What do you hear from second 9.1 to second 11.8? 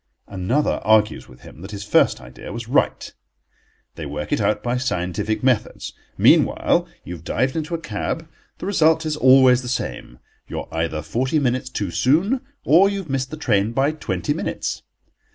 always the same: you are either forty minutes